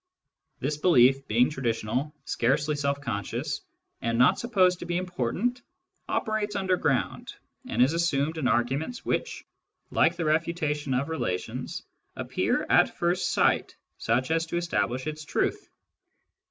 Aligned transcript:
This 0.59 0.77
belief, 0.77 1.27
being 1.27 1.51
traditional, 1.51 2.11
scarcely 2.25 2.75
self 2.75 3.01
conscious, 3.01 3.61
and 4.01 4.17
not 4.17 4.39
supposed 4.39 4.79
to 4.79 4.87
be 4.87 4.97
important, 4.97 5.61
operates 6.09 6.55
underground, 6.55 7.35
and 7.67 7.83
is 7.83 7.93
assumed 7.93 8.39
in 8.39 8.47
arguments 8.47 9.05
which, 9.05 9.45
like 9.91 10.15
the 10.15 10.25
refutation 10.25 10.95
of 10.95 11.09
relations, 11.09 11.83
appear 12.15 12.65
at 12.67 12.97
first 12.97 13.29
sight 13.29 13.75
such 13.99 14.31
as 14.31 14.47
to 14.47 14.57
establish 14.57 15.05
its 15.05 15.23
truth. 15.23 15.69